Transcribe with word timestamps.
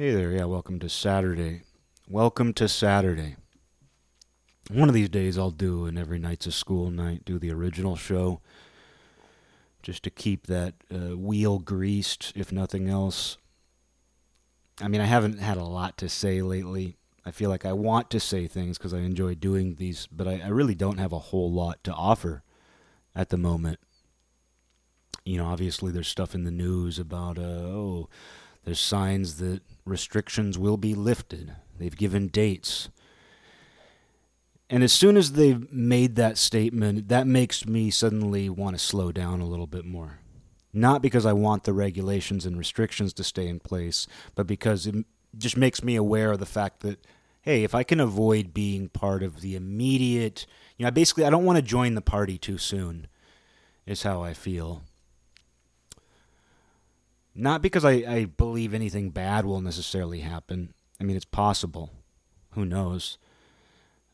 Hey 0.00 0.12
there, 0.12 0.30
yeah, 0.30 0.44
welcome 0.44 0.78
to 0.78 0.88
Saturday. 0.88 1.62
Welcome 2.08 2.52
to 2.52 2.68
Saturday. 2.68 3.34
One 4.70 4.88
of 4.88 4.94
these 4.94 5.08
days 5.08 5.36
I'll 5.36 5.50
do 5.50 5.86
an 5.86 5.98
every 5.98 6.20
night's 6.20 6.46
a 6.46 6.52
school 6.52 6.92
night, 6.92 7.24
do 7.24 7.36
the 7.36 7.50
original 7.50 7.96
show, 7.96 8.40
just 9.82 10.04
to 10.04 10.10
keep 10.10 10.46
that 10.46 10.74
uh, 10.94 11.16
wheel 11.16 11.58
greased, 11.58 12.32
if 12.36 12.52
nothing 12.52 12.88
else. 12.88 13.38
I 14.80 14.86
mean, 14.86 15.00
I 15.00 15.06
haven't 15.06 15.40
had 15.40 15.56
a 15.56 15.64
lot 15.64 15.98
to 15.98 16.08
say 16.08 16.42
lately. 16.42 16.96
I 17.26 17.32
feel 17.32 17.50
like 17.50 17.66
I 17.66 17.72
want 17.72 18.08
to 18.10 18.20
say 18.20 18.46
things 18.46 18.78
because 18.78 18.94
I 18.94 18.98
enjoy 18.98 19.34
doing 19.34 19.74
these, 19.74 20.06
but 20.12 20.28
I, 20.28 20.42
I 20.44 20.48
really 20.50 20.76
don't 20.76 20.98
have 20.98 21.12
a 21.12 21.18
whole 21.18 21.50
lot 21.50 21.82
to 21.82 21.92
offer 21.92 22.44
at 23.16 23.30
the 23.30 23.36
moment. 23.36 23.80
You 25.24 25.38
know, 25.38 25.46
obviously 25.46 25.90
there's 25.90 26.06
stuff 26.06 26.36
in 26.36 26.44
the 26.44 26.52
news 26.52 27.00
about, 27.00 27.36
uh, 27.36 27.42
oh, 27.42 28.08
there's 28.64 28.78
signs 28.78 29.38
that 29.38 29.62
restrictions 29.88 30.58
will 30.58 30.76
be 30.76 30.94
lifted. 30.94 31.54
They've 31.78 31.96
given 31.96 32.28
dates. 32.28 32.88
And 34.70 34.84
as 34.84 34.92
soon 34.92 35.16
as 35.16 35.32
they've 35.32 35.70
made 35.72 36.16
that 36.16 36.36
statement, 36.36 37.08
that 37.08 37.26
makes 37.26 37.66
me 37.66 37.90
suddenly 37.90 38.50
want 38.50 38.76
to 38.76 38.84
slow 38.84 39.12
down 39.12 39.40
a 39.40 39.46
little 39.46 39.66
bit 39.66 39.84
more. 39.84 40.18
Not 40.72 41.00
because 41.00 41.24
I 41.24 41.32
want 41.32 41.64
the 41.64 41.72
regulations 41.72 42.44
and 42.44 42.58
restrictions 42.58 43.14
to 43.14 43.24
stay 43.24 43.48
in 43.48 43.60
place, 43.60 44.06
but 44.34 44.46
because 44.46 44.86
it 44.86 45.06
just 45.36 45.56
makes 45.56 45.82
me 45.82 45.96
aware 45.96 46.32
of 46.32 46.38
the 46.38 46.46
fact 46.46 46.80
that, 46.80 47.06
hey, 47.42 47.64
if 47.64 47.74
I 47.74 47.82
can 47.82 48.00
avoid 48.00 48.52
being 48.52 48.90
part 48.90 49.22
of 49.22 49.40
the 49.40 49.56
immediate, 49.56 50.46
you 50.76 50.84
know, 50.84 50.90
basically, 50.90 51.24
I 51.24 51.30
don't 51.30 51.46
want 51.46 51.56
to 51.56 51.62
join 51.62 51.94
the 51.94 52.02
party 52.02 52.36
too 52.36 52.58
soon, 52.58 53.06
is 53.86 54.02
how 54.02 54.22
I 54.22 54.34
feel. 54.34 54.82
Not 57.40 57.62
because 57.62 57.84
I, 57.84 57.92
I 57.92 58.24
believe 58.24 58.74
anything 58.74 59.10
bad 59.10 59.46
will 59.46 59.60
necessarily 59.60 60.20
happen. 60.20 60.74
I 61.00 61.04
mean, 61.04 61.14
it's 61.14 61.24
possible. 61.24 61.92
Who 62.54 62.64
knows? 62.64 63.16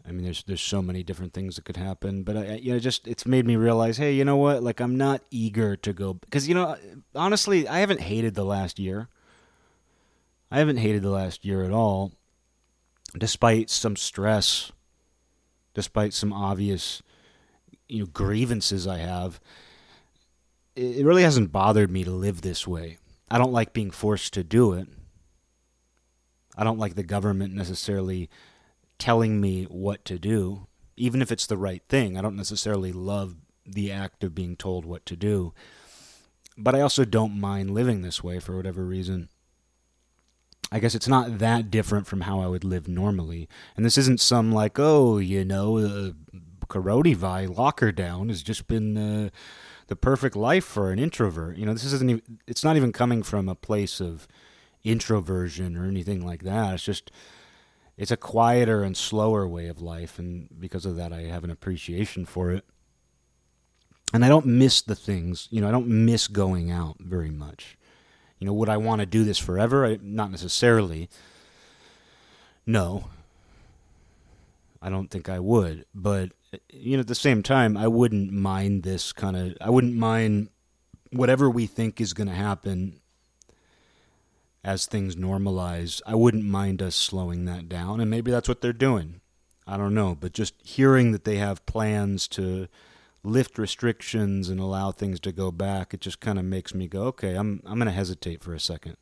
I 0.07 0.13
mean, 0.13 0.25
there's 0.25 0.43
there's 0.43 0.61
so 0.61 0.83
many 0.83 1.03
different 1.03 1.33
things 1.33 1.57
that 1.57 1.65
could 1.65 1.79
happen, 1.79 2.23
but 2.23 2.37
I, 2.37 2.55
you 2.57 2.75
know, 2.75 2.79
just 2.79 3.09
it's 3.09 3.25
made 3.25 3.47
me 3.47 3.57
realize, 3.57 3.97
hey, 3.97 4.13
you 4.13 4.27
know 4.27 4.37
what? 4.37 4.63
Like, 4.63 4.79
I'm 4.79 4.99
not 4.99 5.23
eager 5.31 5.75
to 5.75 5.95
go 5.95 6.13
because 6.13 6.47
you 6.47 6.55
know, 6.55 6.77
honestly, 7.15 7.67
I 7.67 7.79
haven't 7.79 8.01
hated 8.01 8.35
the 8.35 8.45
last 8.45 8.79
year. 8.79 9.09
I 10.51 10.59
haven't 10.59 10.77
hated 10.77 11.01
the 11.01 11.09
last 11.09 11.47
year 11.47 11.65
at 11.65 11.73
all, 11.73 12.13
despite 13.17 13.71
some 13.71 13.97
stress, 13.97 14.71
despite 15.73 16.13
some 16.13 16.35
obvious, 16.35 17.03
you 17.89 18.01
know, 18.01 18.07
grievances 18.13 18.87
I 18.87 18.99
have. 18.99 19.41
It 20.77 21.07
really 21.07 21.23
hasn't 21.23 21.53
bothered 21.53 21.91
me 21.91 22.05
to 22.05 22.11
live 22.11 22.43
this 22.43 22.67
way. 22.67 22.99
I 23.31 23.39
don't 23.39 23.53
like 23.53 23.73
being 23.73 23.91
forced 23.91 24.35
to 24.35 24.45
do 24.45 24.73
it. 24.73 24.89
I 26.57 26.65
don't 26.65 26.79
like 26.79 26.95
the 26.95 27.03
government 27.03 27.55
necessarily 27.55 28.31
telling 28.99 29.41
me 29.41 29.65
what 29.65 30.05
to 30.05 30.19
do, 30.19 30.67
even 30.97 31.21
if 31.21 31.33
it's 31.33 31.47
the 31.47 31.57
right 31.57 31.83
thing. 31.89 32.17
I 32.17 32.23
don't 32.23 32.37
necessarily 32.37 32.93
love 32.93 33.37
the 33.67 33.91
act 33.91 34.23
of 34.23 34.35
being 34.35 34.57
told 34.57 34.85
what 34.85 35.05
to 35.07 35.17
do. 35.17 35.53
But 36.57 36.75
I 36.75 36.81
also 36.81 37.05
don't 37.05 37.41
mind 37.41 37.71
living 37.71 38.03
this 38.03 38.23
way 38.23 38.39
for 38.39 38.57
whatever 38.57 38.85
reason. 38.85 39.29
I 40.71 40.79
guess 40.79 40.95
it's 40.95 41.09
not 41.09 41.39
that 41.39 41.71
different 41.71 42.07
from 42.07 42.23
how 42.23 42.41
I 42.41 42.47
would 42.47 42.65
live 42.65 42.89
normally. 42.89 43.49
And 43.77 43.85
this 43.85 43.99
isn't 43.99 44.21
some 44.21 44.53
like, 44.53 44.79
oh, 44.79 45.19
you 45.19 45.45
know, 45.45 45.79
uh, 45.79 46.13
locker 47.47 47.93
down 47.93 48.29
has 48.29 48.43
just 48.43 48.67
been 48.67 48.97
uh, 48.97 49.31
the 49.87 49.97
perfect 49.97 50.37
life 50.37 50.65
for 50.65 50.91
an 50.91 50.99
introvert. 50.99 51.57
You 51.57 51.67
know, 51.67 51.73
this 51.73 51.85
isn't 51.85 52.11
even, 52.11 52.39
it's 52.47 52.65
not 52.65 52.77
even 52.77 52.93
coming 52.93 53.23
from 53.23 53.49
a 53.49 53.55
place 53.55 54.01
of 54.01 54.27
introversion 54.83 55.77
or 55.77 55.87
anything 55.87 56.25
like 56.25 56.43
that. 56.45 56.75
It's 56.75 56.85
just 56.85 57.11
it's 57.97 58.11
a 58.11 58.17
quieter 58.17 58.83
and 58.83 58.97
slower 58.97 59.47
way 59.47 59.69
of 59.69 59.81
life 59.81 60.19
and 60.19 60.49
because 60.59 60.85
of 60.85 60.97
that 60.97 61.13
I 61.13 61.23
have 61.23 61.45
an 61.45 61.51
appreciation 61.51 62.25
for 62.25 62.51
it. 62.51 62.65
And 64.13 64.25
I 64.25 64.29
don't 64.29 64.47
miss 64.47 64.83
the 64.83 64.95
things, 64.95 65.49
you 65.51 65.61
know, 65.61 65.69
I 65.69 65.73
don't 65.73 65.89
miss 65.89 66.29
going 66.29 66.71
out 66.71 66.97
very 67.01 67.31
much. 67.31 67.77
You 68.39 68.47
know, 68.47 68.53
would 68.53 68.69
I 68.69 68.77
want 68.77 69.01
to 69.01 69.07
do 69.07 69.25
this 69.25 69.39
forever? 69.39 69.87
I, 69.87 69.99
not 70.03 70.31
necessarily. 70.31 71.09
No. 72.67 73.09
I 74.85 74.91
don't 74.91 75.11
think 75.11 75.31
I 75.31 75.41
would, 75.41 75.87
but 75.95 76.33
you 76.71 76.99
know, 76.99 77.01
at 77.01 77.07
the 77.07 77.15
same 77.15 77.43
time, 77.43 77.75
I 77.75 77.89
wouldn't 77.89 78.31
mind 78.31 78.83
this 78.83 79.15
kind 79.15 79.35
of. 79.35 79.57
I 79.59 79.71
wouldn't 79.71 79.97
mind 79.97 80.51
whatever 81.11 81.49
we 81.49 81.67
think 81.67 82.03
is 82.03 82.13
going 82.13 82.29
to 82.29 82.35
happen 82.35 83.01
as 84.63 84.85
things 84.85 85.17
normalize. 85.17 86.03
I 86.07 86.15
wouldn't 86.15 86.45
mind 86.45 86.83
us 86.83 86.95
slowing 86.97 87.47
that 87.47 87.67
down, 87.67 87.99
and 87.99 88.11
maybe 88.11 88.31
that's 88.31 88.47
what 88.47 88.61
they're 88.61 88.75
doing. 88.75 89.23
I 89.67 89.79
don't 89.79 89.95
know, 89.95 90.15
but 90.15 90.35
just 90.35 90.55
hearing 90.63 91.13
that 91.13 91.25
they 91.25 91.37
have 91.37 91.65
plans 91.65 92.29
to 92.29 92.69
lift 93.23 93.57
restrictions 93.57 94.51
and 94.51 94.61
allow 94.61 94.93
things 94.93 95.19
to 95.21 95.33
go 95.33 95.51
back, 95.51 95.95
it 95.95 96.03
just 96.03 96.21
kind 96.21 96.39
of 96.39 96.45
makes 96.45 96.75
me 96.75 96.89
go, 96.89 97.05
okay, 97.05 97.37
I'm 97.37 97.63
I'm 97.65 97.79
going 97.79 97.87
to 97.87 97.91
hesitate 97.93 98.43
for 98.43 98.53
a 98.53 98.61
second. 98.61 98.99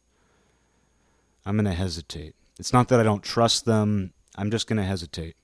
I'm 1.44 1.56
going 1.56 1.64
to 1.64 1.72
hesitate. 1.72 2.36
It's 2.60 2.72
not 2.72 2.86
that 2.86 3.00
I 3.00 3.02
don't 3.02 3.24
trust 3.24 3.64
them. 3.64 4.12
I'm 4.36 4.52
just 4.52 4.68
going 4.68 4.76
to 4.76 4.84
hesitate. 4.84 5.34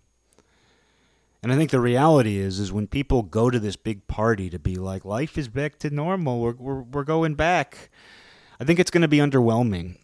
And 1.43 1.53
I 1.53 1.57
think 1.57 1.71
the 1.71 1.81
reality 1.81 2.39
is, 2.39 2.59
is 2.59 2.73
when 2.73 2.89
people 2.89 3.23
go 3.23 3.49
to 3.49 3.61
this 3.61 3.77
big 3.77 4.07
party 4.09 4.51
to 4.51 4.59
be 4.59 4.75
like, 4.75 5.05
life 5.05 5.39
is 5.39 5.49
back 5.49 5.79
to 5.81 5.91
normal, 5.91 6.41
we're 6.41 6.55
we're, 6.55 6.83
we're 6.83 7.05
going 7.05 7.35
back. 7.35 7.91
I 8.61 8.65
think 8.65 8.81
it's 8.81 8.91
going 8.91 9.03
to 9.03 9.09
be 9.09 9.19
underwhelming. 9.19 9.99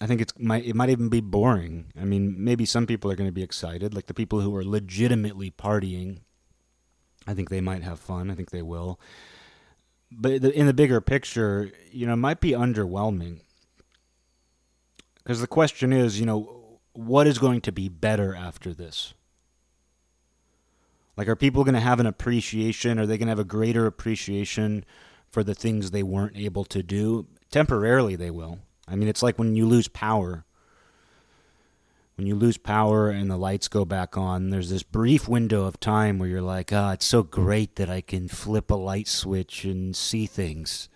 I 0.00 0.06
think 0.06 0.20
it's 0.20 0.32
might 0.38 0.64
it 0.64 0.74
might 0.74 0.90
even 0.90 1.08
be 1.08 1.20
boring. 1.20 1.92
I 2.00 2.04
mean, 2.04 2.34
maybe 2.42 2.64
some 2.64 2.86
people 2.86 3.10
are 3.10 3.16
going 3.16 3.28
to 3.28 3.32
be 3.32 3.42
excited, 3.42 3.94
like 3.94 4.06
the 4.06 4.14
people 4.14 4.40
who 4.40 4.54
are 4.56 4.64
legitimately 4.64 5.52
partying. 5.52 6.20
I 7.26 7.34
think 7.34 7.50
they 7.50 7.60
might 7.60 7.82
have 7.82 8.00
fun. 8.00 8.30
I 8.30 8.34
think 8.34 8.50
they 8.50 8.62
will. 8.62 8.98
But 10.10 10.42
in 10.42 10.66
the 10.66 10.74
bigger 10.74 11.00
picture, 11.00 11.70
you 11.92 12.06
know, 12.06 12.14
it 12.14 12.16
might 12.16 12.40
be 12.40 12.50
underwhelming. 12.50 13.40
Because 15.18 15.40
the 15.40 15.46
question 15.46 15.92
is, 15.92 16.18
you 16.18 16.26
know, 16.26 16.80
what 16.94 17.26
is 17.26 17.38
going 17.38 17.60
to 17.60 17.70
be 17.70 17.88
better 17.88 18.34
after 18.34 18.74
this? 18.74 19.14
Like, 21.16 21.28
are 21.28 21.36
people 21.36 21.64
going 21.64 21.74
to 21.74 21.80
have 21.80 22.00
an 22.00 22.06
appreciation? 22.06 22.98
Are 22.98 23.06
they 23.06 23.18
going 23.18 23.26
to 23.26 23.32
have 23.32 23.38
a 23.38 23.44
greater 23.44 23.86
appreciation 23.86 24.84
for 25.28 25.42
the 25.42 25.54
things 25.54 25.90
they 25.90 26.02
weren't 26.02 26.36
able 26.36 26.64
to 26.66 26.82
do? 26.82 27.26
Temporarily, 27.50 28.16
they 28.16 28.30
will. 28.30 28.60
I 28.88 28.96
mean, 28.96 29.08
it's 29.08 29.22
like 29.22 29.38
when 29.38 29.54
you 29.54 29.66
lose 29.66 29.88
power. 29.88 30.44
When 32.16 32.26
you 32.26 32.34
lose 32.34 32.58
power 32.58 33.08
and 33.08 33.30
the 33.30 33.38
lights 33.38 33.66
go 33.68 33.84
back 33.86 34.16
on, 34.16 34.50
there's 34.50 34.68
this 34.68 34.82
brief 34.82 35.26
window 35.26 35.64
of 35.64 35.80
time 35.80 36.18
where 36.18 36.28
you're 36.28 36.42
like, 36.42 36.70
ah, 36.72 36.90
oh, 36.90 36.92
it's 36.92 37.06
so 37.06 37.22
great 37.22 37.76
that 37.76 37.88
I 37.88 38.02
can 38.02 38.28
flip 38.28 38.70
a 38.70 38.74
light 38.74 39.08
switch 39.08 39.64
and 39.64 39.96
see 39.96 40.26
things. 40.26 40.90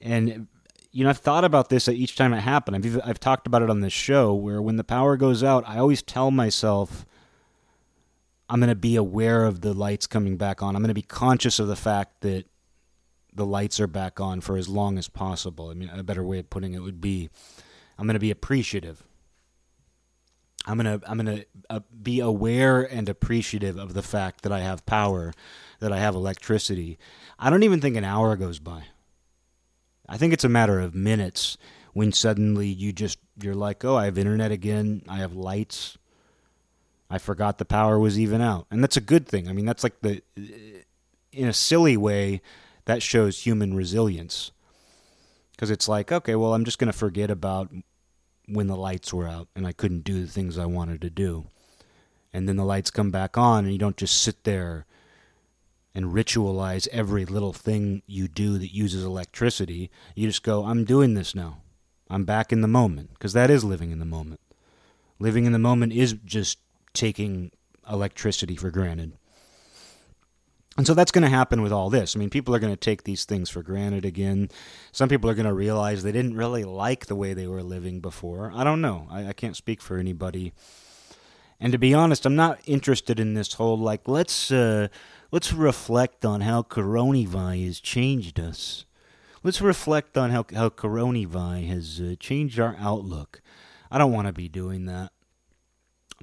And, 0.00 0.48
you 0.92 1.04
know, 1.04 1.10
I've 1.10 1.18
thought 1.18 1.44
about 1.44 1.68
this 1.68 1.88
each 1.88 2.16
time 2.16 2.32
it 2.32 2.40
happened. 2.40 2.76
I've, 2.76 3.00
I've 3.04 3.20
talked 3.20 3.46
about 3.46 3.60
it 3.60 3.68
on 3.68 3.80
this 3.80 3.92
show 3.92 4.32
where 4.32 4.62
when 4.62 4.76
the 4.76 4.84
power 4.84 5.18
goes 5.18 5.44
out, 5.44 5.62
I 5.66 5.78
always 5.78 6.00
tell 6.00 6.30
myself, 6.30 7.04
I'm 8.52 8.60
going 8.60 8.68
to 8.68 8.74
be 8.74 8.96
aware 8.96 9.44
of 9.44 9.62
the 9.62 9.72
lights 9.72 10.06
coming 10.06 10.36
back 10.36 10.62
on. 10.62 10.76
I'm 10.76 10.82
going 10.82 10.88
to 10.88 10.94
be 10.94 11.00
conscious 11.00 11.58
of 11.58 11.68
the 11.68 11.76
fact 11.76 12.20
that 12.20 12.44
the 13.32 13.46
lights 13.46 13.80
are 13.80 13.86
back 13.86 14.20
on 14.20 14.42
for 14.42 14.58
as 14.58 14.68
long 14.68 14.98
as 14.98 15.08
possible. 15.08 15.70
I 15.70 15.74
mean, 15.74 15.88
a 15.88 16.02
better 16.02 16.22
way 16.22 16.38
of 16.38 16.50
putting 16.50 16.74
it 16.74 16.82
would 16.82 17.00
be 17.00 17.30
I'm 17.98 18.06
going 18.06 18.12
to 18.12 18.20
be 18.20 18.30
appreciative. 18.30 19.02
I'm 20.66 20.76
going 20.78 21.00
to 21.00 21.10
I'm 21.10 21.16
going 21.18 21.38
to 21.38 21.46
uh, 21.70 21.80
be 22.02 22.20
aware 22.20 22.82
and 22.82 23.08
appreciative 23.08 23.78
of 23.78 23.94
the 23.94 24.02
fact 24.02 24.42
that 24.42 24.52
I 24.52 24.60
have 24.60 24.84
power, 24.84 25.32
that 25.80 25.90
I 25.90 25.98
have 26.00 26.14
electricity. 26.14 26.98
I 27.38 27.48
don't 27.48 27.62
even 27.62 27.80
think 27.80 27.96
an 27.96 28.04
hour 28.04 28.36
goes 28.36 28.58
by. 28.58 28.82
I 30.06 30.18
think 30.18 30.34
it's 30.34 30.44
a 30.44 30.50
matter 30.50 30.78
of 30.78 30.94
minutes 30.94 31.56
when 31.94 32.12
suddenly 32.12 32.68
you 32.68 32.92
just 32.92 33.18
you're 33.40 33.54
like, 33.54 33.82
"Oh, 33.82 33.96
I 33.96 34.04
have 34.04 34.18
internet 34.18 34.52
again. 34.52 35.04
I 35.08 35.16
have 35.20 35.32
lights. 35.32 35.96
I 37.12 37.18
forgot 37.18 37.58
the 37.58 37.66
power 37.66 37.98
was 37.98 38.18
even 38.18 38.40
out. 38.40 38.66
And 38.70 38.82
that's 38.82 38.96
a 38.96 39.02
good 39.02 39.28
thing. 39.28 39.46
I 39.46 39.52
mean, 39.52 39.66
that's 39.66 39.82
like 39.84 40.00
the, 40.00 40.22
in 41.30 41.46
a 41.46 41.52
silly 41.52 41.94
way, 41.94 42.40
that 42.86 43.02
shows 43.02 43.40
human 43.40 43.74
resilience. 43.74 44.50
Because 45.50 45.70
it's 45.70 45.88
like, 45.88 46.10
okay, 46.10 46.34
well, 46.36 46.54
I'm 46.54 46.64
just 46.64 46.78
going 46.78 46.90
to 46.90 46.98
forget 46.98 47.30
about 47.30 47.70
when 48.48 48.66
the 48.66 48.76
lights 48.76 49.12
were 49.12 49.28
out 49.28 49.48
and 49.54 49.66
I 49.66 49.72
couldn't 49.72 50.04
do 50.04 50.22
the 50.22 50.26
things 50.26 50.56
I 50.56 50.64
wanted 50.64 51.02
to 51.02 51.10
do. 51.10 51.48
And 52.32 52.48
then 52.48 52.56
the 52.56 52.64
lights 52.64 52.90
come 52.90 53.10
back 53.10 53.36
on, 53.36 53.64
and 53.64 53.72
you 53.74 53.78
don't 53.78 53.98
just 53.98 54.22
sit 54.22 54.44
there 54.44 54.86
and 55.94 56.14
ritualize 56.14 56.88
every 56.88 57.26
little 57.26 57.52
thing 57.52 58.00
you 58.06 58.26
do 58.26 58.56
that 58.56 58.74
uses 58.74 59.04
electricity. 59.04 59.90
You 60.14 60.28
just 60.28 60.42
go, 60.42 60.64
I'm 60.64 60.86
doing 60.86 61.12
this 61.12 61.34
now. 61.34 61.58
I'm 62.08 62.24
back 62.24 62.54
in 62.54 62.62
the 62.62 62.68
moment. 62.68 63.10
Because 63.12 63.34
that 63.34 63.50
is 63.50 63.64
living 63.64 63.90
in 63.90 63.98
the 63.98 64.06
moment. 64.06 64.40
Living 65.18 65.44
in 65.44 65.52
the 65.52 65.58
moment 65.58 65.92
is 65.92 66.14
just 66.24 66.56
taking 66.94 67.50
electricity 67.90 68.56
for 68.56 68.70
granted. 68.70 69.12
And 70.78 70.86
so 70.86 70.94
that's 70.94 71.12
going 71.12 71.22
to 71.22 71.28
happen 71.28 71.60
with 71.60 71.72
all 71.72 71.90
this. 71.90 72.16
I 72.16 72.18
mean, 72.18 72.30
people 72.30 72.54
are 72.54 72.58
going 72.58 72.72
to 72.72 72.80
take 72.80 73.04
these 73.04 73.26
things 73.26 73.50
for 73.50 73.62
granted 73.62 74.06
again. 74.06 74.48
Some 74.90 75.10
people 75.10 75.28
are 75.28 75.34
going 75.34 75.46
to 75.46 75.52
realize 75.52 76.02
they 76.02 76.12
didn't 76.12 76.36
really 76.36 76.64
like 76.64 77.06
the 77.06 77.14
way 77.14 77.34
they 77.34 77.46
were 77.46 77.62
living 77.62 78.00
before. 78.00 78.50
I 78.54 78.64
don't 78.64 78.80
know. 78.80 79.06
I, 79.10 79.28
I 79.28 79.32
can't 79.34 79.56
speak 79.56 79.82
for 79.82 79.98
anybody. 79.98 80.54
And 81.60 81.72
to 81.72 81.78
be 81.78 81.92
honest, 81.92 82.24
I'm 82.24 82.34
not 82.34 82.58
interested 82.64 83.20
in 83.20 83.34
this 83.34 83.52
whole 83.52 83.78
like 83.78 84.08
let's 84.08 84.50
uh, 84.50 84.88
let's 85.30 85.52
reflect 85.52 86.24
on 86.24 86.40
how 86.40 86.62
coronavirus 86.62 87.66
has 87.66 87.80
changed 87.80 88.40
us. 88.40 88.84
Let's 89.44 89.60
reflect 89.60 90.16
on 90.16 90.30
how 90.30 90.46
how 90.52 90.70
coronavirus 90.70 91.68
has 91.68 92.00
uh, 92.00 92.14
changed 92.18 92.58
our 92.58 92.76
outlook. 92.80 93.42
I 93.92 93.98
don't 93.98 94.12
want 94.12 94.26
to 94.26 94.32
be 94.32 94.48
doing 94.48 94.86
that. 94.86 95.12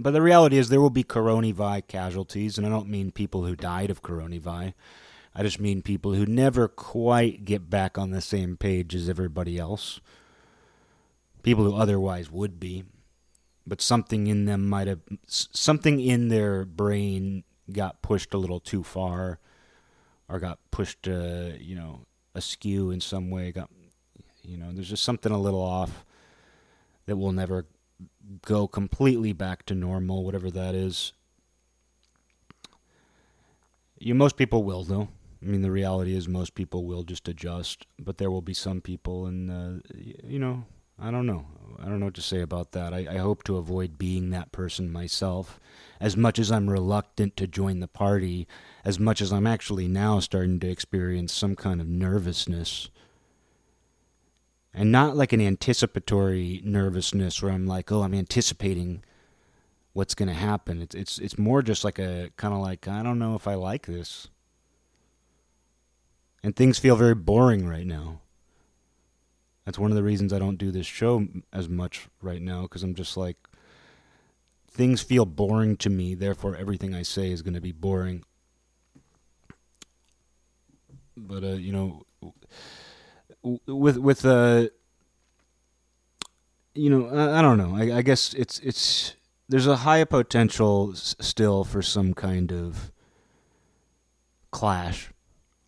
But 0.02 0.12
the 0.12 0.22
reality 0.22 0.58
is 0.58 0.70
there 0.70 0.80
will 0.80 0.90
be 0.90 1.04
coronavirus 1.04 1.88
casualties, 1.88 2.58
and 2.58 2.66
I 2.66 2.70
don't 2.70 2.88
mean 2.88 3.12
people 3.12 3.46
who 3.46 3.56
died 3.56 3.90
of 3.90 4.02
coronavirus. 4.02 4.74
I 5.36 5.44
just 5.44 5.60
mean 5.60 5.82
people 5.82 6.14
who 6.14 6.26
never 6.26 6.70
quite 6.70 7.44
get 7.44 7.70
back 7.70 7.98
on 7.98 8.12
the 8.12 8.22
same 8.22 8.56
page 8.56 8.96
as 8.96 9.10
everybody 9.10 9.58
else. 9.58 10.00
People 11.44 11.66
who 11.66 11.76
otherwise 11.76 12.32
would 12.32 12.60
be. 12.60 12.86
But 13.68 13.82
something 13.82 14.28
in 14.28 14.46
them 14.46 14.68
might 14.68 14.88
have, 14.88 15.02
something 15.28 16.00
in 16.00 16.30
their 16.30 16.66
brain 16.66 17.44
got 17.72 18.02
pushed 18.02 18.34
a 18.34 18.38
little 18.38 18.60
too 18.60 18.84
far 18.84 19.40
or 20.28 20.40
got 20.40 20.60
pushed, 20.72 21.08
uh, 21.08 21.52
you 21.60 21.76
know, 21.76 22.06
askew 22.34 22.90
in 22.90 23.02
some 23.02 23.30
way. 23.30 23.52
Got, 23.52 23.70
you 24.44 24.58
know, 24.58 24.72
there's 24.72 24.90
just 24.90 25.04
something 25.04 25.32
a 25.32 25.40
little 25.40 25.62
off 25.62 26.04
that 27.06 27.18
will 27.18 27.34
never 27.34 27.66
go 28.46 28.68
completely 28.68 29.34
back 29.34 29.66
to 29.66 29.76
normal, 29.76 30.24
whatever 30.24 30.52
that 30.52 30.76
is. 30.76 31.14
You 34.00 34.16
most 34.16 34.38
people 34.38 34.64
will 34.64 34.84
though. 34.84 35.10
I 35.42 35.46
mean, 35.46 35.62
the 35.62 35.72
reality 35.72 36.16
is 36.16 36.28
most 36.28 36.54
people 36.54 36.86
will 36.86 37.04
just 37.04 37.28
adjust, 37.28 37.86
but 37.98 38.18
there 38.18 38.30
will 38.30 38.42
be 38.42 38.54
some 38.54 38.82
people, 38.82 39.26
and 39.26 39.50
uh, 39.50 39.82
you 39.96 40.38
know, 40.38 40.66
I 41.02 41.12
don't 41.12 41.26
know. 41.26 41.46
I 41.82 41.86
don't 41.86 42.00
know 42.00 42.08
what 42.08 42.16
to 42.16 42.22
say 42.22 42.42
about 42.42 42.74
that. 42.74 42.94
I, 42.94 43.08
I 43.10 43.18
hope 43.18 43.44
to 43.46 43.56
avoid 43.56 43.98
being 43.98 44.32
that 44.32 44.52
person 44.52 44.92
myself. 44.92 45.58
As 46.02 46.18
much 46.18 46.40
as 46.40 46.52
I'm 46.52 46.70
reluctant 46.70 47.38
to 47.38 47.48
join 47.48 47.80
the 47.80 47.88
party, 47.88 48.48
as 48.84 49.00
much 49.00 49.22
as 49.22 49.32
I'm 49.32 49.48
actually 49.48 49.88
now 49.88 50.20
starting 50.20 50.60
to 50.60 50.70
experience 50.70 51.32
some 51.32 51.56
kind 51.56 51.80
of 51.80 51.88
nervousness 51.88 52.90
and 54.74 54.92
not 54.92 55.16
like 55.16 55.34
an 55.34 55.42
anticipatory 55.42 56.62
nervousness 56.64 57.42
where 57.42 57.52
I'm 57.52 57.66
like, 57.66 57.92
oh, 57.92 58.04
I'm 58.04 58.14
anticipating 58.14 59.04
what's 59.94 60.16
going 60.16 60.30
to 60.30 60.36
happen. 60.36 60.82
It's 60.82 60.96
it's 60.96 61.18
it's 61.20 61.38
more 61.38 61.62
just 61.62 61.84
like 61.84 62.00
a 62.00 62.32
kind 62.38 62.54
of 62.54 62.60
like 62.62 62.88
I 62.88 63.04
don't 63.04 63.20
know 63.20 63.36
if 63.36 63.48
I 63.48 63.56
like 63.56 63.86
this. 63.86 64.28
And 66.42 66.56
things 66.56 66.80
feel 66.80 66.96
very 66.96 67.16
boring 67.16 67.68
right 67.68 67.86
now. 67.86 68.22
That's 69.66 69.78
one 69.78 69.92
of 69.92 69.98
the 69.98 70.04
reasons 70.04 70.32
I 70.32 70.40
don't 70.40 70.58
do 70.58 70.72
this 70.72 70.88
show 70.88 71.28
as 71.52 71.68
much 71.68 72.08
right 72.22 72.42
now 72.42 72.64
because 72.64 72.82
I'm 72.82 72.96
just 72.96 73.18
like 73.18 73.38
things 74.72 75.02
feel 75.02 75.26
boring 75.26 75.76
to 75.78 75.90
me, 75.90 76.16
therefore 76.16 76.56
everything 76.56 76.96
I 76.96 77.02
say 77.02 77.32
is 77.32 77.42
going 77.42 77.56
to 77.56 77.62
be 77.62 77.72
boring. 77.72 78.24
But 81.18 81.44
uh, 81.44 81.48
you 81.48 81.74
know, 81.74 82.06
with 83.44 83.98
with 83.98 84.26
uh 84.26 84.68
you 86.76 86.90
know 86.90 87.08
I, 87.08 87.40
I 87.40 87.42
don't 87.42 87.58
know. 87.58 87.76
I, 87.76 87.98
I, 87.98 88.02
guess 88.02 88.34
it's 88.34 88.60
it's 88.60 89.16
there's 89.48 89.68
a 89.68 89.78
high 89.78 90.04
potential 90.04 90.92
s- 90.94 91.16
still 91.20 91.64
for 91.64 91.82
some 91.82 92.14
kind 92.14 92.52
of 92.52 92.92
clash. 94.52 95.12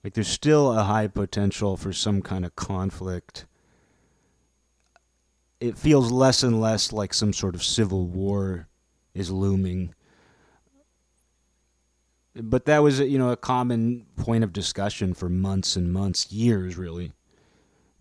Like 0.04 0.13
there's 0.13 0.28
still 0.28 0.72
a 0.72 0.84
high 0.84 1.08
potential 1.08 1.78
for 1.78 1.94
some 1.94 2.22
kind 2.22 2.46
of 2.46 2.56
conflict. 2.56 3.46
It 5.60 5.78
feels 5.78 6.12
less 6.12 6.42
and 6.42 6.60
less 6.60 6.92
like 6.92 7.13
some 7.13 7.34
sort 7.34 7.54
of 7.54 7.63
civil 7.63 8.08
war 8.08 8.68
is 9.13 9.30
looming. 9.30 9.94
But 12.34 12.66
that 12.66 12.80
was 12.80 13.00
you 13.00 13.19
know 13.19 13.30
a 13.30 13.38
common 13.38 14.06
point 14.16 14.44
of 14.44 14.54
discussion 14.54 15.13
for 15.13 15.30
months 15.30 15.75
and 15.75 15.92
months 15.92 16.31
years 16.31 16.78
really 16.78 17.12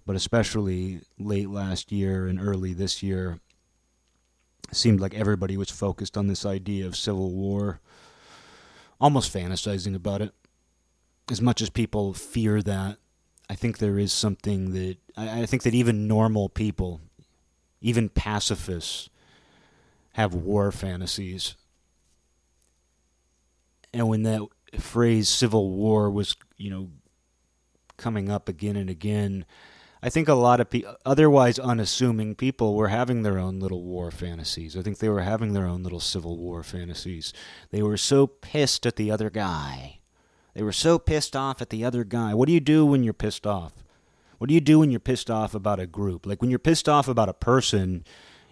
but 0.07 0.17
especially 0.17 1.01
late 1.19 1.51
last 1.51 1.93
year 1.93 2.27
and 2.27 2.41
early 2.41 2.73
this 2.73 3.03
year, 3.03 3.41
seemed 4.73 5.01
like 5.01 5.15
everybody 5.15 5.57
was 5.57 5.71
focused 5.71 6.17
on 6.17 6.27
this 6.27 6.47
idea 6.47 6.87
of 6.87 6.97
civil 6.97 7.33
war, 7.33 7.81
almost 9.01 9.33
fantasizing 9.33 9.95
about 9.95 10.23
it. 10.23 10.33
As 11.31 11.41
much 11.41 11.61
as 11.61 11.71
people 11.71 12.13
fear 12.13 12.63
that, 12.63 12.99
I 13.49 13.55
think 13.55 13.79
there 13.79 13.99
is 13.99 14.13
something 14.13 14.73
that 14.73 14.97
I, 15.17 15.43
I 15.43 15.47
think 15.47 15.63
that 15.65 15.75
even 15.75 16.07
normal 16.07 16.49
people, 16.49 17.01
even 17.81 18.09
pacifists, 18.09 19.11
have 20.15 20.35
war 20.35 20.71
fantasies. 20.73 21.57
And 23.93 24.09
when 24.09 24.23
that 24.23 24.43
phrase 24.79 25.29
civil 25.29 25.71
war 25.71 26.11
was, 26.11 26.37
you 26.57 26.71
know, 26.71 26.91
coming 27.97 28.31
up 28.31 28.49
again 28.49 28.77
and 28.77 28.89
again, 28.89 29.45
I 30.03 30.09
think 30.09 30.29
a 30.29 30.35
lot 30.35 30.61
of 30.61 30.71
people, 30.71 30.97
otherwise 31.05 31.59
unassuming 31.59 32.35
people, 32.35 32.75
were 32.75 32.89
having 32.89 33.23
their 33.23 33.39
own 33.39 33.61
little 33.61 33.83
war 33.83 34.11
fantasies. 34.11 34.77
I 34.77 34.83
think 34.83 34.99
they 34.99 35.11
were 35.11 35.21
having 35.21 35.53
their 35.53 35.67
own 35.67 35.83
little 35.83 36.01
civil 36.01 36.39
war 36.39 36.63
fantasies. 36.63 37.33
They 37.71 37.83
were 37.83 37.99
so 37.99 38.27
pissed 38.27 38.87
at 38.87 38.97
the 38.97 39.11
other 39.11 39.29
guy. 39.29 39.99
They 40.55 40.63
were 40.63 40.73
so 40.73 40.99
pissed 40.99 41.37
off 41.37 41.61
at 41.61 41.71
the 41.71 41.85
other 41.85 42.05
guy. 42.05 42.35
What 42.35 42.47
do 42.47 42.55
you 42.55 42.61
do 42.61 42.87
when 42.87 43.05
you're 43.05 43.13
pissed 43.13 43.47
off? 43.47 43.73
What 44.39 44.49
do 44.49 44.55
you 44.55 44.61
do 44.61 44.79
when 44.79 44.91
you're 44.91 45.01
pissed 45.01 45.31
off 45.31 45.55
about 45.55 45.81
a 45.81 45.87
group? 45.87 46.25
Like 46.25 46.41
when 46.41 46.49
you're 46.51 46.59
pissed 46.59 46.89
off 46.89 47.07
about 47.07 47.29
a 47.29 47.35
person, 47.35 48.05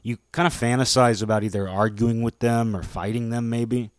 you 0.02 0.18
kind 0.32 0.46
of 0.46 0.52
fantasize 0.52 1.22
about 1.22 1.44
either 1.44 1.66
arguing 1.66 2.22
with 2.22 2.40
them 2.40 2.76
or 2.76 2.82
fighting 2.82 3.30
them, 3.30 3.48
maybe 3.48 3.90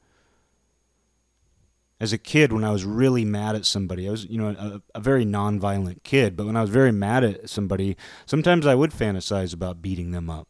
as 1.99 2.13
a 2.13 2.17
kid 2.17 2.53
when 2.53 2.63
I 2.63 2.71
was 2.71 2.85
really 2.85 3.25
mad 3.25 3.55
at 3.55 3.65
somebody. 3.65 4.07
I 4.07 4.11
was, 4.11 4.25
you 4.25 4.37
know, 4.37 4.49
a, 4.49 4.81
a, 4.95 5.01
very 5.01 5.25
nonviolent 5.25 6.03
kid, 6.03 6.37
but 6.37 6.45
when 6.45 6.55
I 6.55 6.61
was 6.61 6.69
very 6.69 6.91
mad 6.91 7.23
at 7.23 7.49
somebody, 7.49 7.97
sometimes 8.25 8.65
I 8.65 8.75
would 8.75 8.91
fantasize 8.91 9.53
about 9.53 9.81
beating 9.81 10.11
them 10.11 10.29
up. 10.29 10.47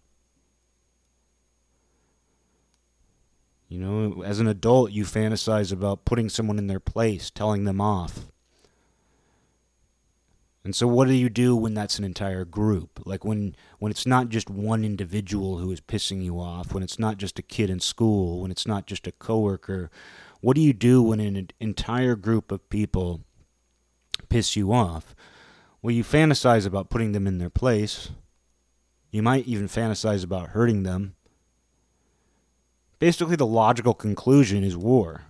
You 3.67 3.79
know, 3.79 4.23
as 4.23 4.39
an 4.39 4.47
adult, 4.47 4.91
you 4.91 5.03
fantasize 5.03 5.71
about 5.71 6.05
putting 6.05 6.29
someone 6.29 6.57
in 6.57 6.67
their 6.67 6.79
place, 6.79 7.29
telling 7.29 7.65
them 7.65 7.79
off. 7.79 8.27
And 10.63 10.75
so 10.75 10.87
what 10.87 11.07
do 11.07 11.13
you 11.13 11.29
do 11.29 11.55
when 11.55 11.73
that's 11.73 11.97
an 11.97 12.03
entire 12.03 12.45
group? 12.45 12.99
Like 13.05 13.23
when 13.23 13.55
when 13.77 13.91
it's 13.91 14.05
not 14.05 14.29
just 14.29 14.49
one 14.49 14.83
individual 14.83 15.57
who 15.57 15.71
is 15.71 15.81
pissing 15.81 16.23
you 16.23 16.39
off, 16.39 16.73
when 16.73 16.83
it's 16.83 16.99
not 16.99 17.17
just 17.17 17.39
a 17.39 17.43
kid 17.43 17.69
in 17.69 17.79
school, 17.79 18.41
when 18.41 18.51
it's 18.51 18.67
not 18.67 18.85
just 18.85 19.07
a 19.07 19.11
coworker, 19.13 19.89
what 20.41 20.55
do 20.55 20.61
you 20.61 20.73
do 20.73 21.01
when 21.01 21.19
an 21.19 21.49
entire 21.59 22.15
group 22.15 22.51
of 22.51 22.69
people 22.69 23.21
piss 24.29 24.55
you 24.55 24.71
off? 24.71 25.15
Well, 25.81 25.93
you 25.93 26.03
fantasize 26.03 26.65
about 26.65 26.89
putting 26.89 27.11
them 27.11 27.27
in 27.27 27.37
their 27.37 27.49
place. 27.49 28.09
You 29.11 29.23
might 29.23 29.47
even 29.47 29.67
fantasize 29.67 30.23
about 30.23 30.49
hurting 30.49 30.83
them. 30.83 31.15
Basically, 32.99 33.35
the 33.35 33.45
logical 33.45 33.93
conclusion 33.93 34.63
is 34.63 34.75
war. 34.75 35.23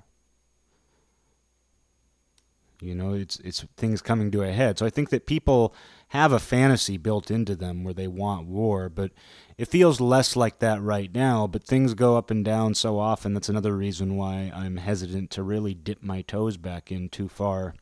You 2.81 2.95
know, 2.95 3.13
it's 3.13 3.37
it's 3.39 3.65
things 3.75 4.01
coming 4.01 4.31
to 4.31 4.43
a 4.43 4.51
head. 4.51 4.77
So 4.77 4.85
I 4.85 4.89
think 4.89 5.09
that 5.09 5.25
people 5.25 5.73
have 6.09 6.31
a 6.31 6.39
fantasy 6.39 6.97
built 6.97 7.29
into 7.29 7.55
them 7.55 7.83
where 7.83 7.93
they 7.93 8.07
want 8.07 8.47
war, 8.47 8.87
but 8.89 9.11
it 9.57 9.67
feels 9.67 9.99
less 9.99 10.35
like 10.35 10.59
that 10.59 10.81
right 10.81 11.13
now, 11.13 11.45
but 11.45 11.63
things 11.63 11.93
go 11.93 12.17
up 12.17 12.31
and 12.31 12.43
down 12.45 12.73
so 12.73 12.97
often. 12.97 13.33
That's 13.33 13.49
another 13.49 13.75
reason 13.75 14.15
why 14.15 14.51
I'm 14.55 14.77
hesitant 14.77 15.29
to 15.31 15.43
really 15.43 15.73
dip 15.73 16.01
my 16.01 16.21
toes 16.21 16.55
back 16.55 16.91
in 16.91 17.09
too 17.09 17.27
far. 17.27 17.75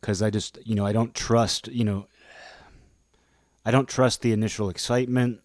Because 0.00 0.22
I 0.22 0.30
just, 0.30 0.58
you 0.64 0.74
know, 0.74 0.86
I 0.86 0.92
don't 0.92 1.14
trust, 1.14 1.68
you 1.68 1.84
know, 1.84 2.06
I 3.64 3.70
don't 3.70 3.88
trust 3.88 4.22
the 4.22 4.32
initial 4.32 4.68
excitement. 4.68 5.40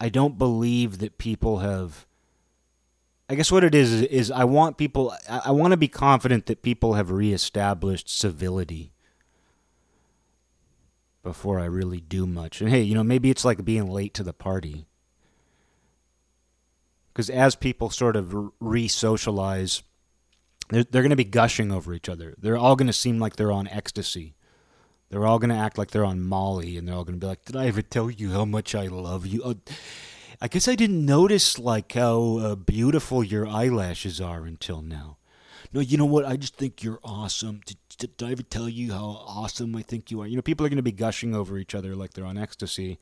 I 0.00 0.08
don't 0.08 0.38
believe 0.38 0.98
that 0.98 1.18
people 1.18 1.58
have. 1.58 2.06
I 3.28 3.34
guess 3.34 3.50
what 3.50 3.64
it 3.64 3.74
is 3.74 3.92
is, 4.02 4.30
I 4.30 4.44
want 4.44 4.76
people. 4.76 5.12
I, 5.28 5.42
I 5.46 5.50
want 5.50 5.72
to 5.72 5.76
be 5.76 5.88
confident 5.88 6.46
that 6.46 6.62
people 6.62 6.94
have 6.94 7.10
reestablished 7.10 8.08
civility 8.08 8.92
before 11.24 11.58
I 11.58 11.64
really 11.64 12.00
do 12.00 12.24
much. 12.24 12.60
And 12.60 12.70
hey, 12.70 12.82
you 12.82 12.94
know, 12.94 13.02
maybe 13.02 13.30
it's 13.30 13.44
like 13.44 13.64
being 13.64 13.90
late 13.90 14.14
to 14.14 14.22
the 14.22 14.32
party. 14.32 14.86
Because 17.12 17.28
as 17.28 17.56
people 17.56 17.90
sort 17.90 18.14
of 18.14 18.32
re 18.60 18.86
socialize, 18.86 19.82
they're, 20.68 20.84
they're 20.84 21.02
going 21.02 21.10
to 21.10 21.16
be 21.16 21.24
gushing 21.24 21.72
over 21.72 21.94
each 21.94 22.08
other. 22.08 22.34
They're 22.38 22.56
all 22.56 22.76
going 22.76 22.86
to 22.86 22.92
seem 22.92 23.18
like 23.18 23.34
they're 23.34 23.50
on 23.50 23.66
ecstasy. 23.68 24.36
They're 25.08 25.26
all 25.26 25.38
going 25.40 25.50
to 25.50 25.56
act 25.56 25.78
like 25.78 25.90
they're 25.90 26.04
on 26.04 26.20
Molly, 26.20 26.76
and 26.76 26.86
they're 26.86 26.94
all 26.94 27.04
going 27.04 27.18
to 27.18 27.24
be 27.24 27.28
like, 27.28 27.44
Did 27.44 27.56
I 27.56 27.66
ever 27.66 27.82
tell 27.82 28.10
you 28.10 28.30
how 28.30 28.44
much 28.44 28.74
I 28.74 28.86
love 28.86 29.26
you? 29.26 29.42
Oh, 29.44 29.54
I 30.40 30.48
guess 30.48 30.68
I 30.68 30.74
didn't 30.74 31.04
notice 31.04 31.58
like 31.58 31.92
how 31.92 32.38
uh, 32.38 32.54
beautiful 32.56 33.24
your 33.24 33.46
eyelashes 33.46 34.20
are 34.20 34.44
until 34.44 34.82
now. 34.82 35.16
No, 35.72 35.80
you 35.80 35.96
know 35.96 36.04
what? 36.04 36.24
I 36.24 36.36
just 36.36 36.56
think 36.56 36.82
you're 36.82 37.00
awesome. 37.02 37.60
Did, 37.64 37.76
did 37.98 38.22
I 38.22 38.32
ever 38.32 38.42
tell 38.42 38.68
you 38.68 38.92
how 38.92 39.22
awesome 39.26 39.74
I 39.74 39.82
think 39.82 40.10
you 40.10 40.20
are? 40.20 40.26
You 40.26 40.36
know, 40.36 40.42
people 40.42 40.64
are 40.64 40.68
going 40.68 40.76
to 40.76 40.82
be 40.82 40.92
gushing 40.92 41.34
over 41.34 41.58
each 41.58 41.74
other 41.74 41.96
like 41.96 42.12
they're 42.12 42.24
on 42.24 42.38
ecstasy, 42.38 42.98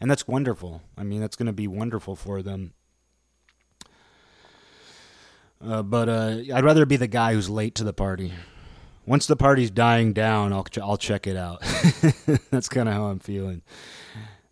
and 0.00 0.10
that's 0.10 0.26
wonderful. 0.26 0.82
I 0.96 1.04
mean, 1.04 1.20
that's 1.20 1.36
going 1.36 1.46
to 1.46 1.52
be 1.52 1.68
wonderful 1.68 2.16
for 2.16 2.42
them. 2.42 2.72
Uh, 5.64 5.82
but 5.82 6.08
uh, 6.08 6.36
I'd 6.54 6.64
rather 6.64 6.86
be 6.86 6.96
the 6.96 7.06
guy 7.06 7.34
who's 7.34 7.50
late 7.50 7.74
to 7.76 7.84
the 7.84 7.92
party. 7.92 8.32
Once 9.06 9.26
the 9.26 9.36
party's 9.36 9.70
dying 9.70 10.12
down, 10.12 10.52
I'll 10.52 10.64
ch- 10.64 10.78
I'll 10.78 10.98
check 10.98 11.26
it 11.26 11.36
out. 11.36 11.60
that's 12.50 12.68
kind 12.68 12.88
of 12.88 12.94
how 12.94 13.06
I'm 13.06 13.18
feeling. 13.18 13.62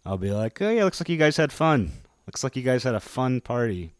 I'll 0.04 0.18
be 0.18 0.30
like, 0.30 0.60
oh 0.62 0.70
yeah, 0.70 0.84
looks 0.84 1.00
like 1.00 1.08
you 1.08 1.16
guys 1.16 1.36
had 1.36 1.52
fun. 1.52 1.92
Looks 2.26 2.42
like 2.42 2.56
you 2.56 2.62
guys 2.62 2.82
had 2.82 2.94
a 2.94 3.00
fun 3.00 3.40
party. 3.40 3.92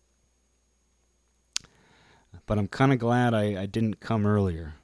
But 2.47 2.59
I'm 2.59 2.69
kind 2.69 2.93
of 2.93 2.99
glad 2.99 3.35
I, 3.35 3.63
I 3.63 3.67
didn't 3.67 4.01
come 4.01 4.27
earlier. 4.27 4.75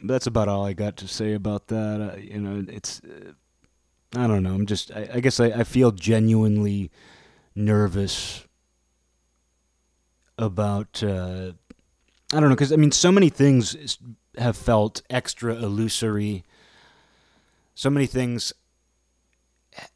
That's 0.00 0.26
about 0.26 0.48
all 0.48 0.66
I 0.66 0.72
got 0.72 0.96
to 0.98 1.08
say 1.08 1.32
about 1.32 1.68
that. 1.68 2.12
Uh, 2.14 2.16
you 2.16 2.40
know, 2.40 2.64
it's. 2.68 3.00
Uh, 3.04 3.32
I 4.16 4.26
don't 4.26 4.42
know. 4.42 4.52
I'm 4.52 4.66
just. 4.66 4.90
I, 4.90 5.08
I 5.14 5.20
guess 5.20 5.38
I, 5.38 5.46
I 5.46 5.64
feel 5.64 5.92
genuinely 5.92 6.90
nervous 7.54 8.46
about. 10.36 11.02
Uh, 11.02 11.52
I 12.34 12.40
don't 12.40 12.48
know, 12.48 12.54
because, 12.56 12.72
I 12.72 12.76
mean, 12.76 12.92
so 12.92 13.12
many 13.12 13.28
things 13.28 13.98
have 14.38 14.56
felt 14.56 15.02
extra 15.10 15.54
illusory. 15.54 16.44
So 17.74 17.90
many 17.90 18.06
things 18.06 18.52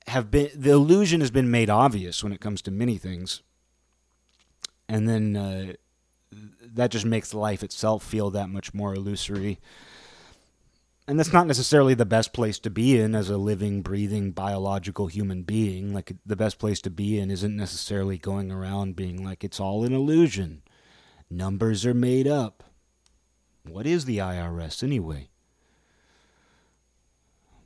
have 0.07 0.31
been 0.31 0.51
the 0.55 0.71
illusion 0.71 1.21
has 1.21 1.31
been 1.31 1.51
made 1.51 1.71
obvious 1.71 2.23
when 2.23 2.33
it 2.33 2.41
comes 2.41 2.63
to 2.63 2.71
many 2.71 2.97
things, 2.97 3.43
and 4.89 5.09
then 5.09 5.37
uh, 5.37 5.73
that 6.61 6.91
just 6.91 7.07
makes 7.07 7.35
life 7.35 7.63
itself 7.63 8.03
feel 8.03 8.31
that 8.31 8.49
much 8.49 8.75
more 8.75 8.95
illusory. 8.95 9.59
And 11.09 11.19
that's 11.19 11.33
not 11.33 11.47
necessarily 11.47 11.95
the 11.95 12.05
best 12.05 12.33
place 12.33 12.59
to 12.59 12.71
be 12.71 12.99
in 12.99 13.15
as 13.15 13.31
a 13.31 13.37
living, 13.37 13.81
breathing, 13.81 14.33
biological 14.33 15.07
human 15.07 15.43
being. 15.43 15.95
Like 15.95 16.13
the 16.27 16.35
best 16.35 16.59
place 16.59 16.81
to 16.81 16.91
be 16.91 17.19
in 17.19 17.31
isn't 17.31 17.57
necessarily 17.57 18.19
going 18.19 18.51
around 18.51 18.97
being 18.97 19.25
like 19.25 19.45
it's 19.45 19.61
all 19.61 19.85
an 19.85 19.93
illusion. 19.93 20.63
Numbers 21.31 21.87
are 21.87 21.95
made 21.95 22.27
up. 22.27 22.65
What 23.65 23.87
is 23.87 24.05
the 24.05 24.19
IRS 24.19 24.83
anyway? 24.83 25.29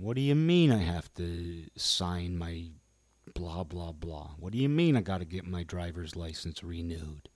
What 0.01 0.17
do 0.17 0.23
you 0.23 0.35
mean 0.35 0.73
I 0.73 0.79
have 0.79 1.13
to 1.17 1.67
sign 1.77 2.39
my 2.39 2.69
blah, 3.35 3.65
blah, 3.65 3.93
blah? 3.93 4.31
What 4.39 4.53
do 4.53 4.59
you 4.59 4.69
mean 4.71 4.97
I 4.97 5.03
got 5.03 5.19
to 5.19 5.27
get 5.27 5.47
my 5.47 5.63
driver's 5.63 6.17
license 6.17 6.65
renewed? 6.65 7.29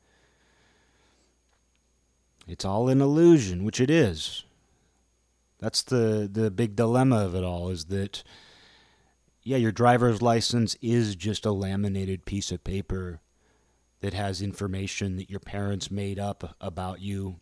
It's 2.49 2.65
all 2.65 2.89
an 2.89 3.03
illusion, 3.03 3.65
which 3.65 3.83
it 3.83 3.91
is. 3.91 4.45
That's 5.59 5.83
the, 5.83 6.27
the 6.31 6.51
big 6.51 6.75
dilemma 6.75 7.17
of 7.27 7.35
it 7.35 7.45
all 7.45 7.69
is 7.69 7.85
that, 7.87 8.25
yeah, 9.43 9.59
your 9.59 9.71
driver's 9.71 10.23
license 10.23 10.75
is 10.81 11.17
just 11.17 11.45
a 11.45 11.53
laminated 11.53 12.25
piece 12.25 12.51
of 12.51 12.65
paper 12.65 13.21
that 14.01 14.15
has 14.15 14.41
information 14.41 15.17
that 15.17 15.29
your 15.29 15.41
parents 15.41 15.91
made 15.91 16.19
up 16.19 16.57
about 16.63 17.03
you 17.03 17.41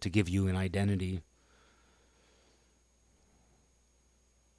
to 0.00 0.10
give 0.10 0.28
you 0.28 0.48
an 0.48 0.56
identity. 0.56 1.20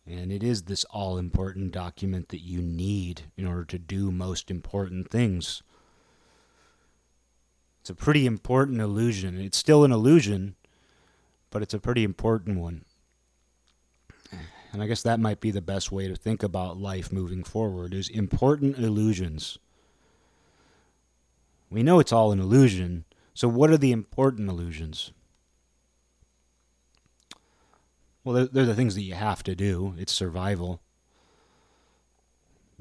And 0.08 0.32
it 0.32 0.44
is 0.44 0.64
this 0.64 0.84
all 0.86 1.18
important 1.18 1.72
document 1.72 2.30
that 2.30 2.42
you 2.42 2.62
need 2.62 3.24
in 3.36 3.48
order 3.48 3.66
to 3.66 3.80
do 3.80 4.12
most 4.12 4.52
important 4.52 5.10
things. 5.10 5.64
It's 7.82 7.90
a 7.90 7.96
pretty 7.96 8.26
important 8.26 8.82
illusion. 8.82 9.40
It's 9.40 9.58
still 9.58 9.84
an 9.84 9.92
illusion, 9.92 10.56
but 11.50 11.62
it's 11.62 11.74
a 11.74 11.80
pretty 11.80 12.04
important 12.04 12.60
one. 12.60 12.86
And 14.72 14.84
I 14.84 14.88
guess 14.88 15.04
that 15.04 15.20
might 15.20 15.40
be 15.40 15.52
the 15.52 15.62
best 15.62 15.92
way 15.92 16.08
to 16.08 16.16
think 16.16 16.44
about 16.44 16.78
life 16.78 17.12
moving 17.12 17.44
forward 17.44 17.94
is 17.94 18.10
important 18.10 18.78
illusions. 18.78 19.58
We 21.70 21.82
know 21.82 22.00
it's 22.00 22.12
all 22.12 22.32
an 22.32 22.40
illusion, 22.40 23.06
so 23.34 23.48
what 23.48 23.70
are 23.70 23.78
the 23.78 23.92
important 23.92 24.50
illusions? 24.50 25.14
Well, 28.26 28.48
they're, 28.52 28.66
the 28.66 28.76
things 28.76 28.96
that 28.96 29.04
you 29.04 29.14
have 29.14 29.44
to 29.44 29.56
do. 29.56 29.94
It's 29.98 30.12
survival. 30.12 30.82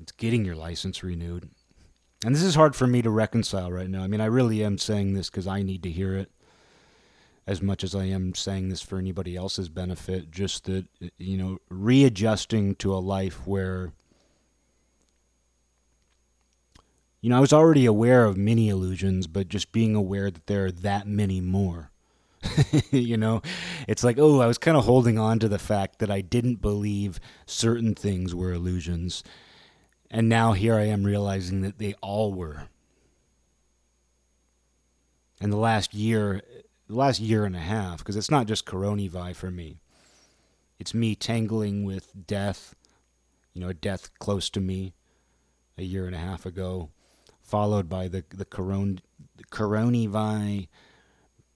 It's 0.00 0.10
getting 0.10 0.44
your 0.44 0.56
license 0.56 1.04
renewed. 1.04 1.50
And 2.24 2.34
this 2.34 2.42
is 2.42 2.54
hard 2.54 2.74
for 2.74 2.86
me 2.86 3.02
to 3.02 3.10
reconcile 3.10 3.70
right 3.70 3.88
now. 3.88 4.02
I 4.02 4.06
mean, 4.06 4.22
I 4.22 4.26
really 4.26 4.64
am 4.64 4.78
saying 4.78 5.12
this 5.12 5.28
because 5.28 5.46
I 5.46 5.62
need 5.62 5.82
to 5.82 5.90
hear 5.90 6.16
it 6.16 6.30
as 7.46 7.60
much 7.60 7.84
as 7.84 7.94
I 7.94 8.04
am 8.04 8.34
saying 8.34 8.70
this 8.70 8.80
for 8.80 8.98
anybody 8.98 9.36
else's 9.36 9.68
benefit. 9.68 10.30
Just 10.30 10.64
that, 10.64 10.86
you 11.18 11.36
know, 11.36 11.58
readjusting 11.68 12.76
to 12.76 12.94
a 12.94 12.96
life 12.96 13.46
where, 13.46 13.92
you 17.20 17.28
know, 17.28 17.36
I 17.36 17.40
was 17.40 17.52
already 17.52 17.84
aware 17.84 18.24
of 18.24 18.38
many 18.38 18.70
illusions, 18.70 19.26
but 19.26 19.48
just 19.48 19.72
being 19.72 19.94
aware 19.94 20.30
that 20.30 20.46
there 20.46 20.64
are 20.64 20.72
that 20.72 21.06
many 21.06 21.42
more. 21.42 21.90
you 22.90 23.16
know, 23.16 23.42
it's 23.88 24.04
like, 24.04 24.18
oh, 24.18 24.40
I 24.40 24.46
was 24.46 24.58
kind 24.58 24.76
of 24.76 24.84
holding 24.84 25.18
on 25.18 25.38
to 25.40 25.48
the 25.48 25.58
fact 25.58 25.98
that 25.98 26.10
I 26.10 26.20
didn't 26.20 26.60
believe 26.60 27.20
certain 27.46 27.94
things 27.94 28.34
were 28.34 28.52
illusions. 28.52 29.22
And 30.10 30.28
now 30.28 30.52
here 30.52 30.76
I 30.76 30.84
am 30.84 31.04
realizing 31.04 31.62
that 31.62 31.78
they 31.78 31.94
all 32.00 32.32
were. 32.32 32.68
And 35.40 35.52
the 35.52 35.56
last 35.56 35.94
year, 35.94 36.42
the 36.88 36.94
last 36.94 37.20
year 37.20 37.44
and 37.44 37.56
a 37.56 37.60
half, 37.60 37.98
because 37.98 38.16
it's 38.16 38.30
not 38.30 38.46
just 38.46 38.66
coronavirus 38.66 39.36
for 39.36 39.50
me. 39.50 39.78
It's 40.78 40.94
me 40.94 41.14
tangling 41.14 41.84
with 41.84 42.26
death, 42.26 42.74
you 43.52 43.60
know, 43.60 43.68
a 43.68 43.74
death 43.74 44.10
close 44.18 44.50
to 44.50 44.60
me 44.60 44.94
a 45.76 45.82
year 45.82 46.06
and 46.06 46.14
a 46.14 46.18
half 46.18 46.46
ago, 46.46 46.90
followed 47.40 47.88
by 47.88 48.08
the 48.08 48.24
the 48.30 48.44
coron 48.44 49.00
coronavirus 49.50 50.68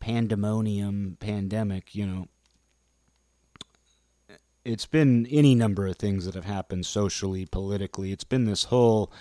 pandemonium 0.01 1.17
pandemic, 1.21 1.95
you 1.95 2.07
know, 2.07 2.29
it's 4.65 4.87
been 4.87 5.27
any 5.27 5.55
number 5.55 5.87
of 5.87 5.97
things 5.97 6.27
that 6.27 6.35
have 6.35 6.45
happened 6.45 6.85
socially, 6.85 7.47
politically. 7.47 8.13
It's 8.13 8.25
been 8.25 8.45
this 8.45 8.65
whole 8.65 9.13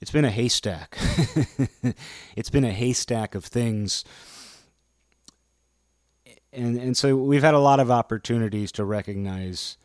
it's 0.00 0.10
been 0.10 0.26
a 0.26 0.30
haystack. 0.30 0.98
it's 2.36 2.50
been 2.50 2.64
a 2.64 2.72
haystack 2.72 3.34
of 3.34 3.44
things. 3.44 4.04
And 6.52 6.76
and 6.76 6.96
so 6.96 7.16
we've 7.16 7.42
had 7.42 7.54
a 7.54 7.58
lot 7.58 7.80
of 7.80 7.90
opportunities 7.90 8.72
to 8.72 8.84
recognize 8.84 9.78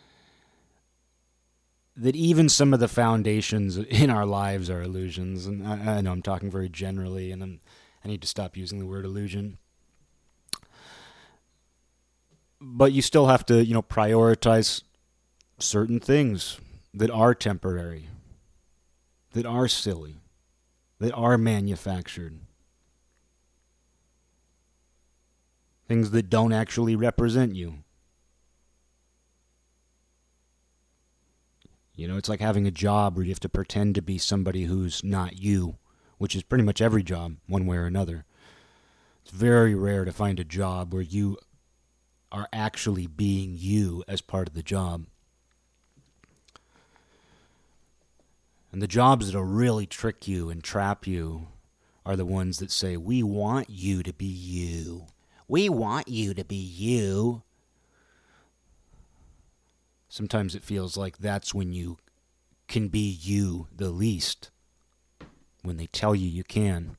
that 1.95 2.15
even 2.15 2.49
some 2.49 2.73
of 2.73 2.79
the 2.79 2.87
foundations 2.87 3.77
in 3.77 4.09
our 4.09 4.25
lives 4.25 4.69
are 4.69 4.81
illusions. 4.81 5.45
And 5.45 5.65
I, 5.65 5.97
I 5.97 6.01
know 6.01 6.11
I'm 6.11 6.21
talking 6.21 6.49
very 6.49 6.69
generally, 6.69 7.31
and 7.31 7.43
I'm, 7.43 7.59
I 8.03 8.07
need 8.07 8.21
to 8.21 8.27
stop 8.27 8.57
using 8.57 8.79
the 8.79 8.85
word 8.85 9.05
illusion 9.05 9.57
but 12.61 12.91
you 12.91 13.01
still 13.01 13.25
have 13.25 13.43
to, 13.47 13.65
you 13.65 13.73
know, 13.73 13.81
prioritize 13.81 14.83
certain 15.57 15.99
things 15.99 16.59
that 16.93 17.09
are 17.09 17.33
temporary, 17.33 18.07
that 19.33 19.47
are 19.47 19.67
silly, 19.67 20.17
that 20.99 21.11
are 21.13 21.37
manufactured. 21.37 22.39
Things 25.87 26.11
that 26.11 26.29
don't 26.29 26.53
actually 26.53 26.95
represent 26.95 27.55
you. 27.55 27.79
You 31.95 32.07
know, 32.07 32.17
it's 32.17 32.29
like 32.29 32.39
having 32.39 32.67
a 32.67 32.71
job 32.71 33.15
where 33.15 33.25
you 33.25 33.31
have 33.31 33.39
to 33.41 33.49
pretend 33.49 33.95
to 33.95 34.01
be 34.01 34.17
somebody 34.17 34.65
who's 34.65 35.03
not 35.03 35.39
you, 35.39 35.77
which 36.19 36.35
is 36.35 36.43
pretty 36.43 36.63
much 36.63 36.81
every 36.81 37.03
job, 37.03 37.37
one 37.47 37.65
way 37.65 37.77
or 37.77 37.85
another. 37.85 38.25
It's 39.23 39.31
very 39.31 39.75
rare 39.75 40.05
to 40.05 40.11
find 40.11 40.39
a 40.39 40.43
job 40.43 40.93
where 40.93 41.01
you 41.01 41.37
are 42.31 42.47
actually 42.53 43.07
being 43.07 43.55
you 43.57 44.03
as 44.07 44.21
part 44.21 44.47
of 44.47 44.53
the 44.53 44.63
job. 44.63 45.05
And 48.71 48.81
the 48.81 48.87
jobs 48.87 49.25
that'll 49.25 49.43
really 49.43 49.85
trick 49.85 50.27
you 50.27 50.49
and 50.49 50.63
trap 50.63 51.05
you 51.05 51.47
are 52.05 52.15
the 52.15 52.25
ones 52.25 52.59
that 52.59 52.71
say, 52.71 52.95
We 52.95 53.21
want 53.21 53.69
you 53.69 54.01
to 54.03 54.13
be 54.13 54.25
you. 54.25 55.07
We 55.47 55.67
want 55.67 56.07
you 56.07 56.33
to 56.33 56.45
be 56.45 56.55
you. 56.55 57.43
Sometimes 60.07 60.55
it 60.55 60.63
feels 60.63 60.95
like 60.95 61.17
that's 61.17 61.53
when 61.53 61.73
you 61.73 61.97
can 62.67 62.87
be 62.87 63.17
you 63.21 63.67
the 63.75 63.89
least, 63.89 64.49
when 65.61 65.77
they 65.77 65.87
tell 65.87 66.15
you 66.15 66.27
you 66.27 66.43
can. 66.43 66.95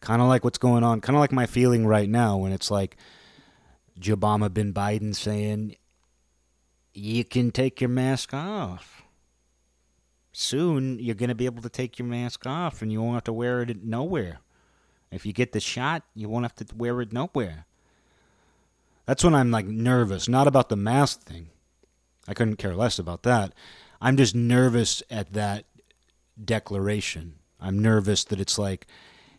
Kind 0.00 0.20
of 0.20 0.28
like 0.28 0.44
what's 0.44 0.58
going 0.58 0.84
on, 0.84 1.00
kind 1.00 1.16
of 1.16 1.20
like 1.20 1.32
my 1.32 1.46
feeling 1.46 1.86
right 1.86 2.08
now 2.08 2.36
when 2.36 2.52
it's 2.52 2.70
like, 2.70 2.96
Obama 4.00 4.52
bin 4.52 4.72
Biden 4.72 5.14
saying, 5.14 5.76
you 6.94 7.24
can 7.24 7.50
take 7.50 7.80
your 7.80 7.90
mask 7.90 8.34
off. 8.34 9.02
Soon, 10.32 10.98
you're 10.98 11.14
going 11.14 11.28
to 11.28 11.34
be 11.34 11.46
able 11.46 11.62
to 11.62 11.68
take 11.68 11.98
your 11.98 12.06
mask 12.06 12.46
off 12.46 12.82
and 12.82 12.92
you 12.92 13.02
won't 13.02 13.14
have 13.14 13.24
to 13.24 13.32
wear 13.32 13.62
it 13.62 13.84
nowhere. 13.84 14.38
If 15.10 15.24
you 15.24 15.32
get 15.32 15.52
the 15.52 15.60
shot, 15.60 16.02
you 16.14 16.28
won't 16.28 16.44
have 16.44 16.54
to 16.56 16.66
wear 16.76 17.00
it 17.00 17.12
nowhere. 17.12 17.66
That's 19.06 19.24
when 19.24 19.34
I'm 19.34 19.50
like 19.50 19.66
nervous, 19.66 20.28
not 20.28 20.46
about 20.46 20.68
the 20.68 20.76
mask 20.76 21.22
thing. 21.22 21.48
I 22.26 22.34
couldn't 22.34 22.56
care 22.56 22.76
less 22.76 22.98
about 22.98 23.22
that. 23.22 23.54
I'm 24.00 24.16
just 24.16 24.34
nervous 24.34 25.02
at 25.10 25.32
that 25.32 25.64
declaration. 26.42 27.36
I'm 27.60 27.78
nervous 27.78 28.22
that 28.24 28.40
it's 28.40 28.58
like, 28.58 28.86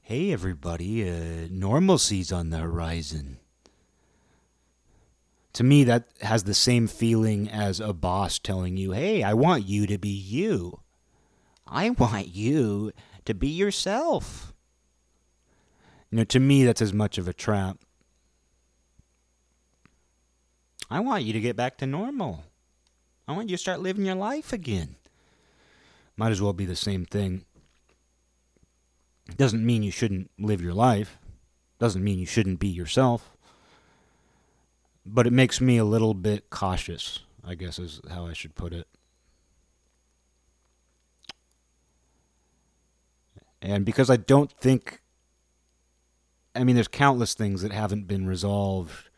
hey, 0.02 0.34
everybody, 0.34 1.08
uh, 1.10 1.48
normalcy's 1.52 2.32
on 2.32 2.50
the 2.50 2.58
horizon. 2.58 3.38
To 5.54 5.64
me, 5.64 5.84
that 5.86 6.10
has 6.22 6.44
the 6.44 6.54
same 6.54 6.88
feeling 6.88 7.50
as 7.50 7.80
a 7.80 7.94
boss 7.94 8.40
telling 8.40 8.78
you, 8.78 8.92
hey, 8.92 9.24
I 9.24 9.34
want 9.34 9.66
you 9.66 9.88
to 9.88 9.98
be 9.98 10.10
you. 10.10 10.82
I 11.66 11.90
want 11.90 12.28
you 12.28 12.92
to 13.26 13.34
be 13.34 13.48
yourself. 13.48 14.54
You 16.12 16.18
know, 16.20 16.24
to 16.26 16.40
me, 16.40 16.66
that's 16.66 16.82
as 16.82 16.94
much 16.94 17.18
of 17.18 17.28
a 17.28 17.34
trap. 17.34 17.78
I 20.90 21.00
want 21.00 21.24
you 21.24 21.34
to 21.34 21.40
get 21.40 21.56
back 21.56 21.78
to 21.78 21.86
normal. 21.86 22.44
I 23.28 23.34
want 23.34 23.50
you 23.50 23.58
to 23.58 23.62
start 23.62 23.80
living 23.80 24.06
your 24.06 24.16
life 24.16 24.52
again. 24.52 24.96
Might 26.18 26.32
as 26.32 26.42
well 26.42 26.54
be 26.54 26.66
the 26.66 26.76
same 26.76 27.06
thing. 27.06 27.46
It 29.30 29.38
Doesn't 29.38 29.66
mean 29.66 29.84
you 29.84 29.92
shouldn't 29.92 30.32
live 30.40 30.62
your 30.62 30.74
life. 30.74 31.20
Doesn't 31.78 32.04
mean 32.04 32.18
you 32.18 32.26
shouldn't 32.26 32.60
be 32.60 32.68
yourself. 32.68 33.38
But 35.06 35.28
it 35.28 35.34
makes 35.34 35.60
me 35.60 35.78
a 35.78 35.86
little 35.86 36.14
bit 36.14 36.50
cautious, 36.50 37.20
I 37.44 37.56
guess 37.56 37.80
is 37.80 38.02
how 38.10 38.28
I 38.28 38.34
should 38.34 38.56
put 38.56 38.74
it. 38.74 38.88
And 43.62 43.86
because 43.86 44.10
I 44.10 44.18
don't 44.18 44.52
think 44.52 45.02
I 46.56 46.64
mean 46.64 46.76
there's 46.76 46.88
countless 46.88 47.34
things 47.34 47.62
that 47.62 47.72
haven't 47.72 48.08
been 48.08 48.26
resolved 48.26 49.10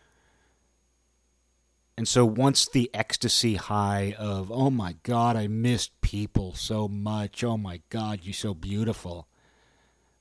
and 2.01 2.07
so 2.07 2.25
once 2.25 2.67
the 2.67 2.89
ecstasy 2.95 3.57
high 3.57 4.15
of, 4.17 4.51
oh 4.51 4.71
my 4.71 4.95
God, 5.03 5.35
I 5.35 5.45
missed 5.45 6.01
people 6.01 6.55
so 6.55 6.87
much. 6.87 7.43
Oh 7.43 7.57
my 7.57 7.81
God, 7.89 8.21
you're 8.23 8.33
so 8.33 8.55
beautiful. 8.55 9.27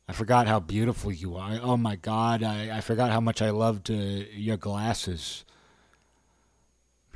I 0.06 0.12
forgot 0.12 0.46
how 0.46 0.60
beautiful 0.60 1.10
you 1.10 1.36
are. 1.36 1.58
Oh 1.62 1.78
my 1.78 1.96
God, 1.96 2.42
I, 2.42 2.76
I 2.76 2.80
forgot 2.82 3.10
how 3.10 3.20
much 3.20 3.40
I 3.40 3.48
loved 3.48 3.90
uh, 3.90 3.94
your 3.94 4.58
glasses. 4.58 5.46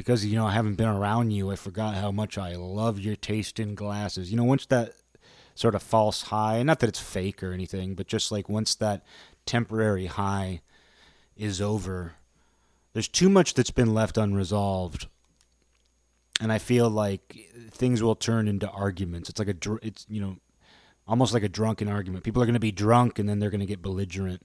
Because, 0.04 0.26
you 0.26 0.36
know, 0.36 0.46
I 0.46 0.52
haven't 0.52 0.74
been 0.74 0.86
around 0.86 1.30
you, 1.30 1.50
I 1.50 1.56
forgot 1.56 1.94
how 1.94 2.12
much 2.12 2.36
I 2.36 2.56
love 2.56 3.00
your 3.00 3.16
taste 3.16 3.58
in 3.58 3.74
glasses. 3.74 4.30
You 4.30 4.36
know, 4.36 4.44
once 4.44 4.66
that 4.66 4.92
sort 5.54 5.74
of 5.74 5.82
false 5.82 6.24
high, 6.24 6.62
not 6.62 6.80
that 6.80 6.90
it's 6.90 7.00
fake 7.00 7.42
or 7.42 7.54
anything, 7.54 7.94
but 7.94 8.06
just 8.06 8.30
like 8.30 8.46
once 8.46 8.74
that 8.74 9.02
temporary 9.46 10.04
high 10.04 10.60
is 11.38 11.58
over, 11.58 12.16
there's 12.92 13.08
too 13.08 13.30
much 13.30 13.54
that's 13.54 13.70
been 13.70 13.94
left 13.94 14.18
unresolved. 14.18 15.08
And 16.38 16.52
i 16.52 16.58
feel 16.58 16.90
like 16.90 17.48
things 17.70 18.02
will 18.02 18.14
turn 18.14 18.46
into 18.46 18.68
arguments. 18.68 19.30
It's 19.30 19.38
like 19.38 19.48
a 19.48 19.78
it's 19.80 20.04
you 20.10 20.20
know 20.20 20.36
almost 21.08 21.32
like 21.32 21.44
a 21.44 21.48
drunken 21.48 21.88
argument. 21.88 22.24
People 22.24 22.42
are 22.42 22.46
going 22.46 22.54
to 22.54 22.60
be 22.60 22.72
drunk 22.72 23.18
and 23.18 23.26
then 23.26 23.38
they're 23.38 23.50
going 23.50 23.60
to 23.60 23.66
get 23.66 23.80
belligerent 23.80 24.42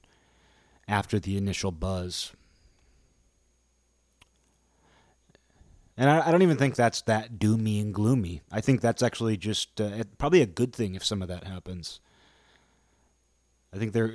after 0.88 1.20
the 1.20 1.36
initial 1.36 1.72
buzz 1.72 2.32
and 6.00 6.10
I, 6.10 6.28
I, 6.28 6.32
don't 6.32 6.44
even 6.44 6.56
think 6.56 6.76
that's 6.76 7.02
that 7.04 7.40
doomy 7.40 7.82
and 7.82 7.94
gloomy. 7.94 8.42
I 8.50 8.62
think 8.62 8.80
that's 8.80 9.04
actually 9.04 9.36
just 9.36 9.82
uh, 9.82 10.02
probably 10.18 10.42
a 10.42 10.46
good 10.46 10.72
thing 10.72 10.96
if 10.96 11.04
some 11.04 11.22
of 11.22 11.28
that 11.28 11.44
happens. 11.44 12.00
I 13.74 13.78
think 13.78 13.92
there 13.92 14.14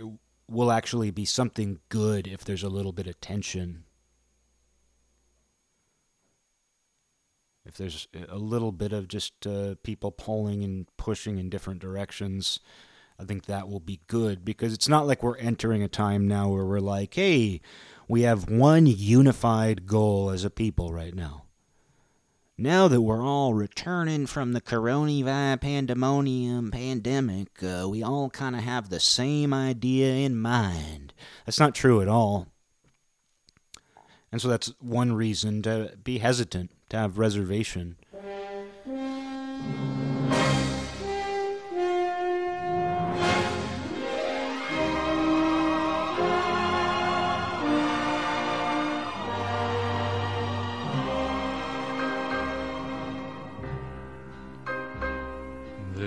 will 0.49 0.73
actually 0.73 1.11
be 1.11 1.27
something 1.27 1.81
good 1.91 2.27
if 2.27 2.43
there's 2.43 2.63
a 2.63 2.71
little 2.71 2.93
bit 2.93 3.07
of 3.07 3.21
tension. 3.21 3.85
If 7.67 7.77
there's 7.77 8.09
a 8.31 8.39
little 8.39 8.73
bit 8.73 8.95
of 8.95 9.07
just 9.07 9.47
uh, 9.47 9.75
people 9.83 10.11
pulling 10.11 10.65
and 10.65 10.87
pushing 10.97 11.37
in 11.37 11.51
different 11.51 11.81
directions, 11.81 12.61
I 13.21 13.25
think 13.25 13.45
that 13.45 13.69
will 13.69 13.81
be 13.81 14.01
good. 14.07 14.43
Because 14.43 14.73
it's 14.73 14.89
not 14.89 15.07
like 15.07 15.23
we're 15.23 15.37
entering 15.37 15.83
a 15.83 15.89
time 15.89 16.27
now 16.29 16.49
where 16.49 16.65
we're 16.65 16.81
like, 16.81 17.13
hey, 17.13 17.61
we 18.09 18.23
have 18.23 18.49
one 18.49 18.87
unified 18.87 19.87
goal 19.87 20.31
as 20.31 20.47
a 20.47 20.51
people 20.51 20.91
right 20.91 21.15
now. 21.15 21.44
Now 22.57 22.87
that 22.87 23.01
we're 23.01 23.27
all 23.27 23.53
returning 23.53 24.27
from 24.27 24.53
the 24.53 24.61
coronavirus 24.61 25.61
pandemonium 25.61 26.71
pandemic, 26.71 27.49
uh, 27.65 27.89
we 27.89 28.01
all 28.01 28.31
kind 28.31 28.55
of 28.55 28.63
have 28.63 28.91
the 28.91 29.01
same 29.01 29.53
idea 29.53 30.15
in 30.15 30.37
mind. 30.37 31.13
That's 31.45 31.59
not 31.59 31.75
true 31.75 32.01
at 32.01 32.07
all. 32.07 32.47
And 34.31 34.41
so 34.41 34.47
that's 34.47 34.73
one 34.79 35.15
reason 35.15 35.63
to 35.63 35.95
be 36.05 36.19
hesitant 36.19 36.71
to 36.91 36.97
have 36.97 37.19
reservation. 37.19 37.97